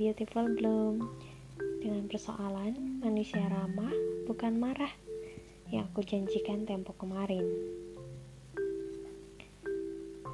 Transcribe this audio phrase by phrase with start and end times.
[0.00, 1.12] Beautiful Bloom
[1.80, 3.92] dengan persoalan manusia ramah
[4.28, 4.92] bukan marah
[5.72, 7.44] yang aku janjikan tempo kemarin.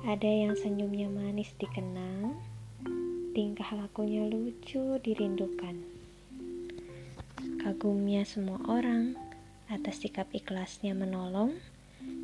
[0.07, 2.34] Ada yang senyumnya manis dikenang,
[3.30, 5.83] tingkah lakunya lucu dirindukan.
[7.62, 9.15] Kagumnya semua orang
[9.70, 11.55] atas sikap ikhlasnya menolong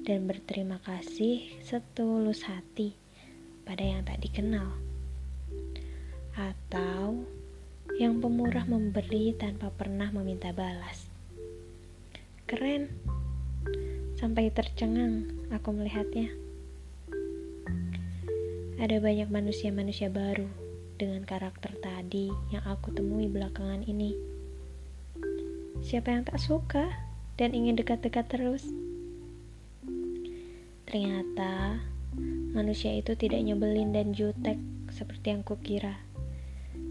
[0.03, 2.95] dan berterima kasih setulus hati
[3.63, 4.92] pada yang tak dikenal.
[6.33, 7.29] Atau
[8.01, 11.05] yang pemurah memberi tanpa pernah meminta balas.
[12.49, 12.89] Keren.
[14.17, 16.31] Sampai tercengang aku melihatnya.
[18.79, 20.47] Ada banyak manusia-manusia baru
[20.97, 24.15] dengan karakter tadi yang aku temui belakangan ini.
[25.83, 26.87] Siapa yang tak suka
[27.35, 28.63] dan ingin dekat-dekat terus?
[30.87, 31.83] Ternyata
[32.55, 34.57] manusia itu tidak nyebelin dan jutek
[34.95, 36.12] seperti yang kukira.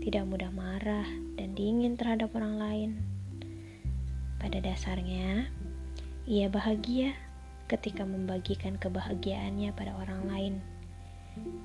[0.02, 2.92] Tidak mudah marah dan dingin terhadap orang lain.
[4.42, 5.50] Pada dasarnya,
[6.26, 7.14] ia bahagia
[7.70, 10.56] ketika membagikan kebahagiaannya pada orang lain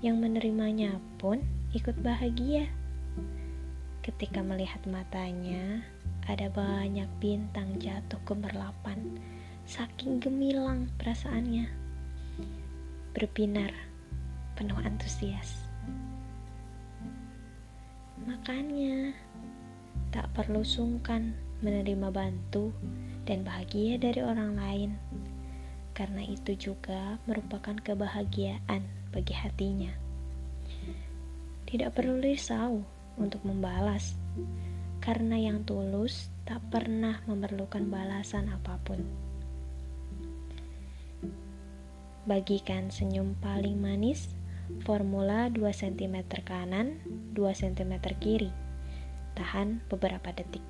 [0.01, 1.43] yang menerimanya pun
[1.75, 2.71] ikut bahagia.
[4.07, 5.83] Ketika melihat matanya,
[6.31, 9.19] ada banyak bintang jatuh gemerlapan,
[9.67, 11.67] saking gemilang perasaannya.
[13.11, 13.75] Berbinar,
[14.55, 15.66] penuh antusias.
[18.27, 19.15] Makanya,
[20.11, 21.33] tak perlu sungkan
[21.65, 22.75] menerima bantu
[23.25, 24.91] dan bahagia dari orang lain,
[25.97, 29.89] karena itu juga merupakan kebahagiaan bagi hatinya.
[31.65, 32.85] Tidak perlu risau
[33.17, 34.19] untuk membalas,
[35.01, 39.01] karena yang tulus tak pernah memerlukan balasan apa pun.
[42.29, 44.36] Bagikan senyum paling manis,
[44.83, 47.01] formula 2 cm kanan,
[47.33, 48.51] 2 cm kiri.
[49.37, 50.65] Tahan beberapa detik.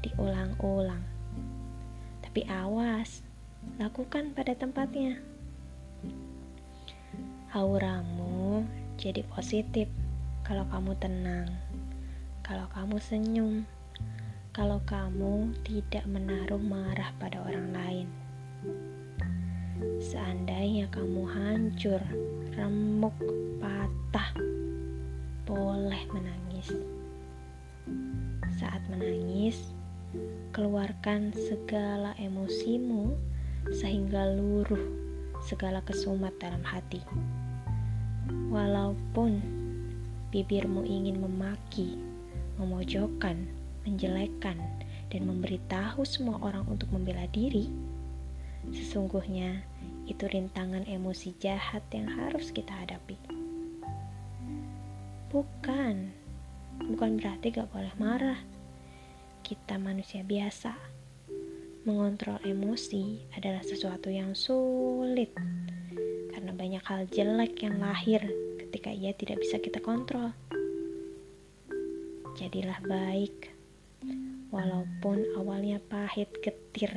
[0.00, 1.02] Diulang-ulang.
[2.22, 3.26] Tapi awas,
[3.76, 5.20] lakukan pada tempatnya
[7.50, 8.62] auramu
[8.94, 9.90] jadi positif
[10.46, 11.50] kalau kamu tenang,
[12.46, 13.66] kalau kamu senyum,
[14.54, 18.08] kalau kamu tidak menaruh marah pada orang lain.
[19.98, 21.98] Seandainya kamu hancur,
[22.60, 23.16] remuk,
[23.56, 24.36] patah,
[25.48, 26.68] boleh menangis.
[28.60, 29.72] Saat menangis,
[30.52, 33.16] keluarkan segala emosimu
[33.72, 34.84] sehingga luruh
[35.40, 37.00] segala kesumat dalam hati.
[38.52, 39.40] Walaupun
[40.28, 41.96] bibirmu ingin memaki,
[42.60, 43.40] memojokkan,
[43.88, 44.60] menjelekkan,
[45.08, 47.72] dan memberitahu semua orang untuk membela diri,
[48.68, 49.64] sesungguhnya
[50.10, 53.14] itu rintangan emosi jahat yang harus kita hadapi.
[55.30, 56.10] Bukan,
[56.90, 58.42] bukan berarti gak boleh marah.
[59.46, 60.74] Kita manusia biasa.
[61.86, 65.32] Mengontrol emosi adalah sesuatu yang sulit
[66.34, 68.20] karena banyak hal jelek yang lahir
[68.58, 70.34] ketika ia tidak bisa kita kontrol.
[72.36, 73.54] Jadilah baik,
[74.50, 76.90] walaupun awalnya pahit getir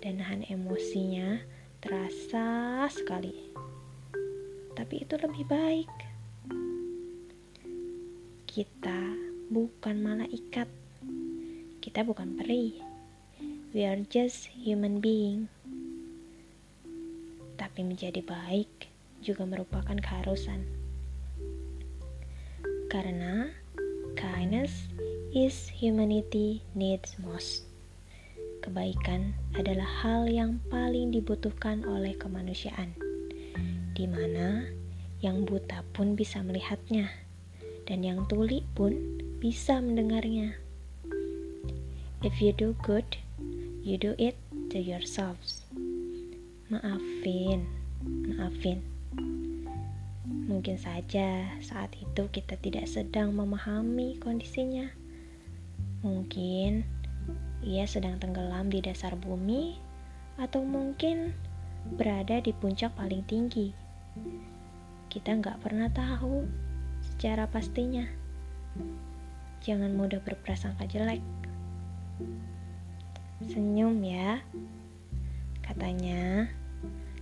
[0.00, 1.44] dan nahan emosinya
[1.86, 3.54] terasa sekali.
[4.74, 5.92] Tapi itu lebih baik.
[8.50, 9.14] Kita
[9.54, 10.66] bukan malaikat.
[11.78, 12.82] Kita bukan peri.
[13.70, 15.46] We are just human being
[17.56, 18.90] tapi menjadi baik
[19.22, 20.66] juga merupakan keharusan.
[22.90, 23.54] Karena
[24.18, 24.90] kindness
[25.30, 27.75] is humanity needs most.
[28.66, 32.98] Kebaikan adalah hal yang paling dibutuhkan oleh kemanusiaan,
[33.94, 34.66] di mana
[35.22, 37.06] yang buta pun bisa melihatnya,
[37.86, 40.58] dan yang tuli pun bisa mendengarnya.
[42.26, 43.06] If you do good,
[43.86, 44.34] you do it
[44.74, 45.62] to yourselves.
[46.66, 47.70] Maafin,
[48.02, 48.82] maafin.
[50.26, 54.90] Mungkin saja saat itu kita tidak sedang memahami kondisinya.
[56.02, 56.82] Mungkin
[57.64, 59.80] ia sedang tenggelam di dasar bumi,
[60.36, 61.32] atau mungkin
[61.96, 63.72] berada di puncak paling tinggi.
[65.08, 66.44] Kita nggak pernah tahu
[67.00, 68.04] secara pastinya.
[69.64, 71.22] Jangan mudah berprasangka jelek.
[73.46, 74.42] Senyum ya.
[75.64, 76.50] Katanya,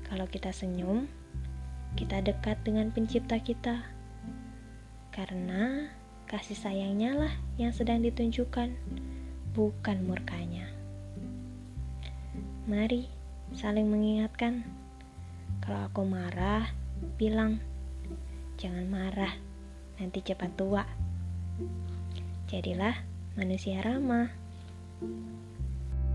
[0.08, 1.06] kalau kita senyum,
[1.94, 3.86] kita dekat dengan pencipta kita.
[5.14, 5.86] Karena
[6.26, 8.74] kasih sayangnya lah yang sedang ditunjukkan,
[9.54, 10.66] bukan murkanya.
[12.66, 13.06] Mari
[13.54, 14.66] saling mengingatkan.
[15.62, 16.74] Kalau aku marah,
[17.16, 17.62] bilang,
[18.58, 19.32] "Jangan marah,
[19.96, 20.82] nanti cepat tua."
[22.50, 22.98] Jadilah
[23.38, 24.28] manusia ramah.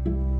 [0.05, 0.38] thank you